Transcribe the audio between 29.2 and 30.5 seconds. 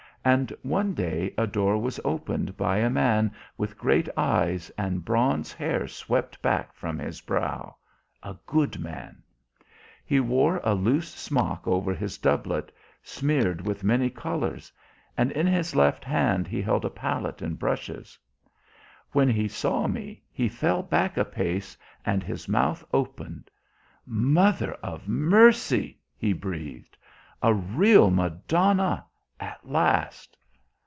at last!'